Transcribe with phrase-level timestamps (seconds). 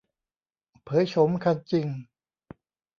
[0.83, 1.87] เผยโฉมคันจริง